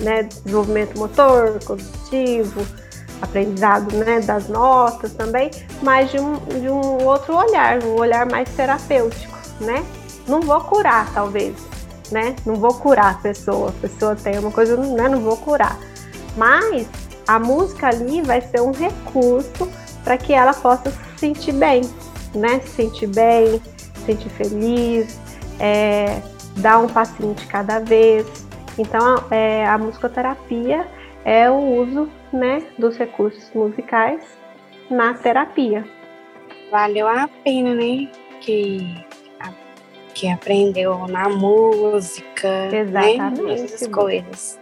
né, 0.00 0.24
desenvolvimento 0.24 0.98
motor, 0.98 1.58
cognitivo, 1.64 2.66
aprendizado 3.20 3.94
né, 3.96 4.20
das 4.20 4.48
notas 4.48 5.12
também, 5.14 5.50
mas 5.82 6.10
de 6.10 6.18
um, 6.18 6.36
de 6.60 6.68
um 6.68 7.04
outro 7.04 7.36
olhar, 7.36 7.82
um 7.82 7.94
olhar 7.98 8.26
mais 8.26 8.48
terapêutico, 8.54 9.36
né? 9.60 9.84
Não 10.28 10.40
vou 10.40 10.60
curar, 10.60 11.12
talvez, 11.14 11.54
né? 12.10 12.34
Não 12.44 12.56
vou 12.56 12.74
curar 12.74 13.12
a 13.12 13.14
pessoa, 13.14 13.70
a 13.70 13.80
pessoa 13.80 14.16
tem 14.16 14.38
uma 14.38 14.50
coisa, 14.50 14.76
né? 14.76 15.08
Não 15.08 15.20
vou 15.20 15.36
curar. 15.36 15.78
Mas 16.36 16.86
a 17.26 17.38
música 17.38 17.88
ali 17.88 18.22
vai 18.22 18.40
ser 18.40 18.60
um 18.60 18.72
recurso 18.72 19.68
para 20.04 20.16
que 20.16 20.32
ela 20.32 20.52
possa 20.52 20.90
se 20.90 21.18
sentir 21.18 21.52
bem, 21.52 21.82
né? 22.34 22.60
Se 22.60 22.70
sentir 22.70 23.06
bem, 23.08 23.60
se 23.94 24.04
sentir 24.06 24.28
feliz, 24.30 25.18
é, 25.58 26.20
dar 26.56 26.78
um 26.78 26.86
passinho 26.86 27.34
de 27.34 27.46
cada 27.46 27.78
vez. 27.80 28.26
Então, 28.78 29.24
é, 29.30 29.66
a 29.66 29.78
musicoterapia 29.78 30.86
é 31.24 31.50
o 31.50 31.56
uso 31.56 32.08
né, 32.36 32.62
dos 32.78 32.96
recursos 32.96 33.50
musicais 33.54 34.22
na 34.90 35.14
terapia. 35.14 35.84
Valeu 36.70 37.08
a 37.08 37.28
pena, 37.44 37.74
né? 37.74 38.08
Que, 38.40 39.04
a, 39.40 39.50
que 40.14 40.28
aprendeu 40.28 41.06
na 41.08 41.28
música, 41.28 42.68
Exatamente. 42.72 43.42
Né? 43.42 43.54
Essas 43.54 43.88
coisas. 43.88 44.60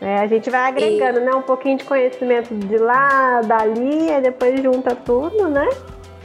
É, 0.00 0.18
a 0.18 0.26
gente 0.26 0.50
vai 0.50 0.68
agregando, 0.68 1.20
e... 1.20 1.24
né? 1.24 1.32
Um 1.32 1.42
pouquinho 1.42 1.78
de 1.78 1.84
conhecimento 1.84 2.52
de 2.54 2.76
lá, 2.76 3.40
dali, 3.42 4.10
e 4.10 4.20
depois 4.20 4.60
junta 4.60 4.96
tudo, 4.96 5.48
né? 5.48 5.68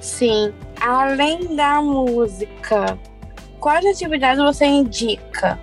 Sim. 0.01 0.53
Além 0.81 1.55
da 1.55 1.81
música, 1.81 2.97
quais 3.59 3.85
atividades 3.85 4.43
você 4.43 4.65
indica? 4.65 5.59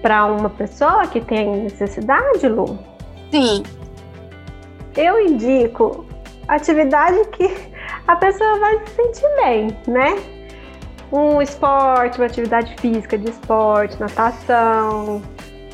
Para 0.00 0.26
uma 0.26 0.50
pessoa 0.50 1.06
que 1.06 1.20
tem 1.20 1.62
necessidade, 1.62 2.48
Lu? 2.48 2.78
Sim. 3.30 3.62
Eu 4.96 5.20
indico 5.20 6.06
atividade 6.48 7.24
que 7.30 7.50
a 8.06 8.16
pessoa 8.16 8.58
vai 8.58 8.78
se 8.86 8.94
sentir 8.94 9.28
bem, 9.36 9.76
né? 9.86 10.22
Um 11.10 11.42
esporte, 11.42 12.18
uma 12.18 12.26
atividade 12.26 12.74
física 12.80 13.18
de 13.18 13.30
esporte, 13.30 13.98
natação, 14.00 15.22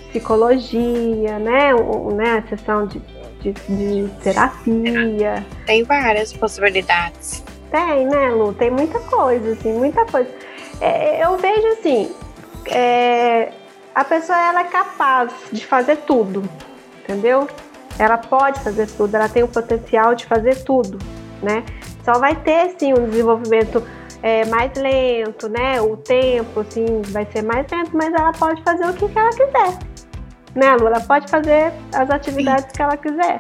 psicologia, 0.09 1.39
né? 1.39 1.75
Um, 1.75 2.15
né? 2.15 2.45
A 2.45 2.49
sessão 2.49 2.87
de, 2.87 3.01
de, 3.41 3.53
de 3.53 4.09
terapia. 4.23 5.45
Tem 5.67 5.85
várias 5.85 6.33
possibilidades. 6.33 7.43
Tem, 7.71 8.07
né, 8.07 8.31
Lu? 8.31 8.53
Tem 8.55 8.71
muita 8.71 8.99
coisa, 9.01 9.53
assim, 9.53 9.73
muita 9.73 10.05
coisa. 10.07 10.31
É, 10.81 11.25
eu 11.25 11.37
vejo 11.37 11.67
assim, 11.69 12.15
é, 12.67 13.53
a 13.95 14.05
pessoa 14.05 14.39
ela 14.39 14.61
é 14.61 14.65
capaz 14.65 15.33
de 15.53 15.65
fazer 15.67 15.97
tudo, 15.99 16.49
entendeu? 17.03 17.47
Ela 17.99 18.19
pode 18.19 18.61
fazer 18.61 18.87
tudo, 18.87 19.15
ela 19.15 19.29
tem 19.29 19.43
o 19.43 19.49
potencial 19.49 20.15
de 20.15 20.27
fazer 20.27 20.63
tudo, 20.65 20.99
né? 21.43 21.65
Só 22.05 22.19
vai 22.19 22.37
ter, 22.37 22.75
sim, 22.79 22.93
um 22.93 23.09
desenvolvimento 23.09 23.83
é, 24.23 24.45
mais 24.47 24.73
lento, 24.75 25.49
né? 25.49 25.81
O 25.81 25.97
tempo, 25.97 26.61
assim, 26.61 27.03
vai 27.07 27.27
ser 27.33 27.43
mais 27.43 27.67
lento, 27.71 27.91
mas 27.97 28.13
ela 28.15 28.33
pode 28.33 28.63
fazer 28.63 28.87
o 28.87 28.93
que, 28.95 29.09
que 29.09 29.19
ela 29.19 29.31
quiser 29.31 29.79
né, 30.59 30.77
Lu? 30.77 30.89
Ela 30.89 31.01
pode 31.01 31.31
fazer 31.31 31.73
as 31.95 32.11
atividades 32.11 32.67
Sim. 32.67 32.73
que 32.75 32.83
ela 32.83 32.97
quiser. 32.97 33.39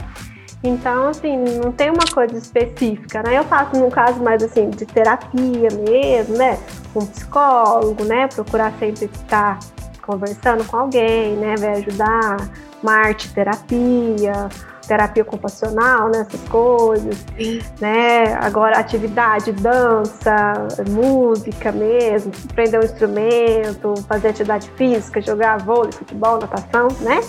Então, 0.62 1.08
assim, 1.08 1.36
não 1.62 1.70
tem 1.70 1.90
uma 1.90 2.04
coisa 2.12 2.36
específica, 2.36 3.22
né? 3.22 3.38
Eu 3.38 3.44
faço 3.44 3.76
num 3.76 3.90
caso 3.90 4.22
mais 4.22 4.42
assim 4.42 4.70
de 4.70 4.84
terapia 4.86 5.68
mesmo, 5.88 6.36
né? 6.36 6.58
Com 6.92 7.06
psicólogo, 7.06 8.04
né? 8.04 8.26
Procurar 8.28 8.72
sempre 8.78 9.04
estar 9.04 9.58
conversando 10.02 10.64
com 10.64 10.76
alguém, 10.76 11.36
né? 11.36 11.54
Vai 11.56 11.72
ajudar 11.74 12.36
uma 12.82 12.92
arte 12.92 13.32
terapia, 13.32 14.48
terapia 14.86 15.22
ocupacional, 15.22 16.08
né, 16.08 16.26
essas 16.28 16.48
coisas, 16.48 17.16
Sim. 17.36 17.60
né? 17.80 18.34
Agora 18.40 18.78
atividade, 18.78 19.52
dança, 19.52 20.68
música 20.88 21.70
mesmo, 21.70 22.32
aprender 22.50 22.78
um 22.78 22.84
instrumento, 22.84 23.94
fazer 24.08 24.28
atividade 24.28 24.70
física, 24.76 25.20
jogar 25.20 25.58
vôlei, 25.58 25.92
futebol, 25.92 26.38
natação, 26.38 26.88
né? 27.00 27.20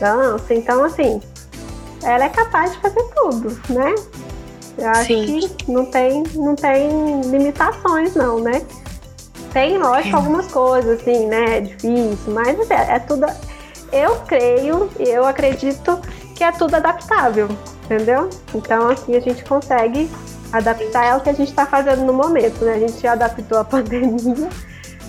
Dança, 0.00 0.52
então 0.52 0.84
assim, 0.84 1.20
ela 2.02 2.24
é 2.24 2.28
capaz 2.28 2.72
de 2.72 2.78
fazer 2.80 3.02
tudo, 3.14 3.60
né? 3.70 3.94
Eu 4.78 4.88
acho 4.90 5.06
Sim. 5.06 5.48
que 5.48 5.70
não 5.72 5.86
tem, 5.86 6.22
não 6.34 6.54
tem 6.54 7.20
limitações 7.22 8.14
não, 8.14 8.40
né? 8.40 8.62
Tem, 9.52 9.78
lógico, 9.78 10.14
é. 10.14 10.18
algumas 10.18 10.48
coisas, 10.48 11.00
assim, 11.00 11.26
né? 11.28 11.56
É 11.56 11.60
difícil, 11.62 12.34
mas 12.34 12.70
é, 12.70 12.96
é 12.96 12.98
tudo. 12.98 13.26
Eu 13.92 14.16
creio, 14.26 14.90
eu 14.98 15.24
acredito 15.24 16.00
que 16.34 16.44
é 16.44 16.52
tudo 16.52 16.74
adaptável, 16.74 17.48
entendeu? 17.84 18.28
Então, 18.54 18.88
assim, 18.88 19.16
a 19.16 19.20
gente 19.20 19.44
consegue 19.44 20.10
adaptar 20.52 21.04
é 21.06 21.16
o 21.16 21.20
que 21.20 21.30
a 21.30 21.32
gente 21.32 21.48
está 21.48 21.66
fazendo 21.66 22.04
no 22.04 22.12
momento, 22.12 22.64
né? 22.64 22.74
A 22.74 22.78
gente 22.78 23.06
adaptou 23.06 23.58
a 23.58 23.64
pandemia, 23.64 24.48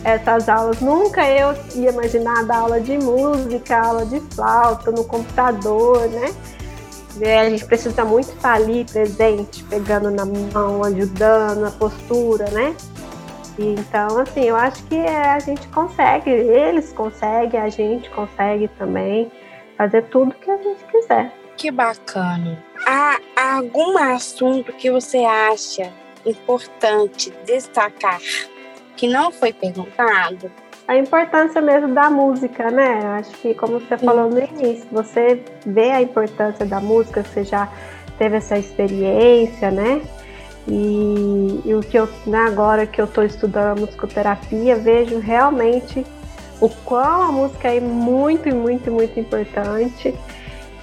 essas 0.04 0.48
aulas. 0.50 0.80
Nunca 0.80 1.28
eu 1.30 1.56
ia 1.76 1.92
imaginar 1.92 2.46
dar 2.46 2.60
aula 2.60 2.80
de 2.80 2.98
música, 2.98 3.78
aula 3.80 4.06
de 4.06 4.20
flauta 4.34 4.92
no 4.92 5.04
computador, 5.04 6.08
né? 6.10 6.34
É, 7.20 7.42
a 7.42 7.50
gente 7.50 7.66
precisa 7.66 8.06
muito 8.06 8.30
estar 8.30 8.54
ali 8.54 8.86
presente, 8.86 9.64
pegando 9.64 10.12
na 10.12 10.24
mão, 10.24 10.84
ajudando 10.84 11.66
a 11.66 11.72
postura, 11.72 12.50
né? 12.52 12.76
Então, 13.58 14.20
assim, 14.20 14.46
eu 14.46 14.56
acho 14.56 14.84
que 14.86 14.96
é, 14.96 15.32
a 15.32 15.40
gente 15.40 15.68
consegue, 15.70 16.30
eles 16.30 16.94
conseguem, 16.94 17.60
a 17.60 17.70
gente 17.70 18.10
consegue 18.12 18.68
também 18.70 19.32
fazer 19.76 20.04
tudo 20.04 20.34
que 20.36 20.50
a 20.50 20.58
gente 20.58 20.84
quiser. 20.86 21.34
Que 21.56 21.72
bacana. 21.72 22.64
Há 22.86 23.20
algum 23.56 23.98
assunto 23.98 24.72
que 24.74 24.92
você 24.92 25.18
acha 25.26 25.92
importante 26.26 27.32
destacar 27.46 28.20
que 28.98 29.08
não 29.08 29.32
foi 29.32 29.54
perguntado? 29.54 30.52
A 30.88 30.98
importância 30.98 31.62
mesmo 31.62 31.94
da 31.94 32.10
música, 32.10 32.72
né? 32.72 33.00
Acho 33.20 33.32
que, 33.38 33.54
como 33.54 33.80
você 33.80 33.98
falou 33.98 34.30
no 34.30 34.40
início, 34.40 34.88
você 34.92 35.44
vê 35.66 35.92
a 35.92 36.02
importância 36.02 36.66
da 36.66 36.80
música, 36.80 37.24
você 37.24 37.44
já 37.44 37.70
teve 38.18 38.38
essa 38.38 38.58
experiência, 38.58 39.70
né? 39.70 40.02
E, 40.68 41.62
e 41.64 41.74
o 41.74 41.80
que 41.80 41.98
eu, 41.98 42.10
né, 42.26 42.40
agora 42.40 42.86
que 42.86 43.00
eu 43.00 43.06
estou 43.06 43.24
estudando 43.24 43.80
musicoterapia, 43.80 44.76
vejo 44.76 45.20
realmente 45.20 46.06
o 46.60 46.70
qual 46.70 47.22
a 47.22 47.32
música 47.32 47.74
é 47.74 47.80
muito, 47.80 48.54
muito, 48.54 48.92
muito 48.92 49.20
importante. 49.20 50.14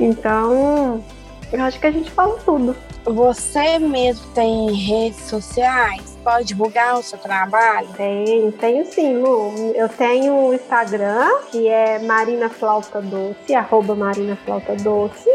Então, 0.01 1.05
eu 1.53 1.63
acho 1.63 1.79
que 1.79 1.87
a 1.87 1.91
gente 1.91 2.11
falou 2.11 2.39
tudo. 2.45 2.77
Você 3.05 3.79
mesmo 3.79 4.27
tem 4.29 4.73
redes 4.73 5.21
sociais? 5.25 6.17
Pode 6.25 6.47
divulgar 6.47 6.99
o 6.99 7.03
seu 7.03 7.19
trabalho? 7.19 7.87
Tenho, 7.97 8.51
tenho 8.53 8.87
sim, 8.87 9.19
Lu. 9.19 9.53
Eu 9.75 9.91
tenho 9.91 10.33
o 10.33 10.55
Instagram, 10.55 11.29
que 11.51 11.69
é 11.69 11.99
Marina 11.99 12.49
Flauta 12.49 13.03
Doce, 13.03 13.55
arroba 13.55 13.95
Marina 13.95 14.37
Flauta 14.37 14.75
Doce. 14.77 15.29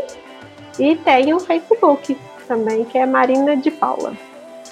E 0.79 0.95
tenho 0.95 1.37
o 1.37 1.39
Facebook 1.39 2.17
também, 2.47 2.83
que 2.85 2.97
é 2.97 3.05
Marina 3.05 3.55
de 3.55 3.69
Paula. 3.69 4.13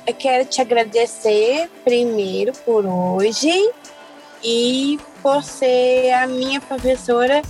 Eu 0.08 0.14
quero 0.14 0.46
te 0.46 0.62
agradecer 0.62 1.70
primeiro 1.84 2.54
por 2.66 2.86
hoje 2.86 3.52
e 4.42 4.98
por 5.22 5.44
ser 5.44 6.14
a 6.14 6.26
minha 6.26 6.62
professora 6.62 7.42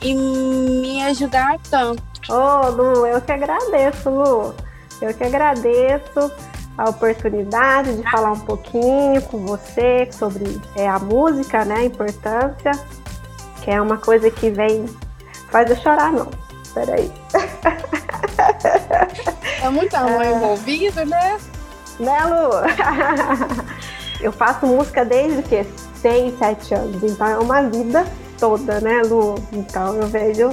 e 0.00 0.14
me 0.14 1.02
ajudar 1.02 1.58
tanto. 1.68 2.02
Oh, 2.30 2.70
Lu, 2.70 3.06
eu 3.06 3.20
que 3.20 3.32
agradeço, 3.32 4.08
Lu. 4.08 4.54
Eu 5.02 5.12
que 5.12 5.24
agradeço 5.24 6.32
a 6.78 6.88
oportunidade 6.88 7.94
de 7.94 8.10
falar 8.10 8.32
um 8.32 8.40
pouquinho 8.40 9.20
com 9.30 9.44
você 9.44 10.08
sobre 10.10 10.58
é, 10.76 10.88
a 10.88 10.98
música, 10.98 11.66
né? 11.66 11.74
A 11.74 11.84
importância, 11.84 12.72
que 13.62 13.70
é 13.70 13.78
uma 13.78 13.98
coisa 13.98 14.30
que 14.30 14.48
vem. 14.48 14.86
Faz 15.50 15.68
eu 15.68 15.76
chorar, 15.76 16.10
não. 16.10 16.30
Peraí. 16.72 17.12
É 19.62 19.68
muito 19.68 19.94
amor 19.94 20.22
é... 20.22 20.32
envolvido, 20.32 21.04
né? 21.04 21.38
Né, 22.00 22.18
Lu? 22.24 22.50
eu 24.20 24.32
faço 24.32 24.66
música 24.66 25.04
desde 25.04 25.42
que 25.42 25.64
6, 26.00 26.38
7 26.38 26.74
anos. 26.74 27.02
Então 27.02 27.26
é 27.26 27.38
uma 27.38 27.62
vida 27.62 28.04
toda, 28.38 28.80
né, 28.80 29.02
Lu? 29.04 29.34
Então 29.52 29.94
eu 29.96 30.06
vejo 30.06 30.50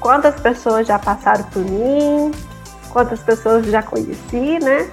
quantas 0.00 0.34
pessoas 0.40 0.86
já 0.86 0.98
passaram 0.98 1.44
por 1.44 1.62
mim, 1.62 2.32
quantas 2.90 3.20
pessoas 3.20 3.66
já 3.66 3.82
conheci, 3.82 4.58
né? 4.62 4.90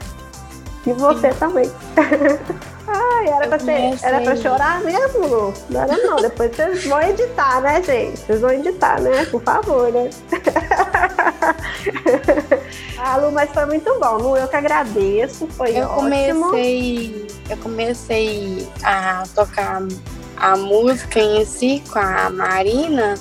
E 0.85 0.93
você 0.93 1.31
Sim. 1.31 1.39
também. 1.39 1.71
ai, 2.87 3.27
era 3.27 3.47
pra, 3.47 3.59
ser, 3.59 3.97
era 4.03 4.21
pra 4.21 4.35
chorar 4.35 4.81
mesmo, 4.81 5.27
Lu? 5.27 5.53
Não 5.69 5.81
era 5.81 5.97
não. 5.97 6.15
Depois 6.17 6.55
vocês 6.55 6.85
vão 6.85 7.01
editar, 7.01 7.61
né, 7.61 7.81
gente? 7.81 8.19
Vocês 8.19 8.41
vão 8.41 8.51
editar, 8.51 9.01
né? 9.01 9.25
Por 9.25 9.41
favor, 9.41 9.91
né? 9.91 10.09
ah, 12.97 13.17
Lu, 13.17 13.31
mas 13.31 13.49
foi 13.51 13.65
muito 13.65 13.99
bom. 13.99 14.17
Lu, 14.17 14.37
eu 14.37 14.47
que 14.47 14.55
agradeço. 14.55 15.47
Foi 15.47 15.77
eu 15.77 15.87
ótimo. 15.87 16.45
Comecei, 16.45 17.27
eu 17.49 17.57
comecei 17.57 18.67
a 18.83 19.23
tocar 19.33 19.81
a 20.37 20.55
música 20.55 21.19
em 21.19 21.45
si 21.45 21.83
com 21.91 21.99
a 21.99 22.29
Marina 22.29 23.15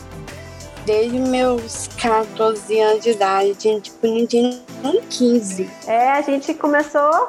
desde 0.85 1.19
meus 1.19 1.89
14 2.01 2.81
anos 2.81 3.03
de 3.03 3.11
idade. 3.11 3.81
Tipo, 3.81 4.07
não 4.07 4.27
tinha 4.27 4.61
nem 4.83 5.03
15. 5.03 5.71
É, 5.87 6.13
a 6.13 6.23
gente 6.23 6.55
começou 6.55 7.27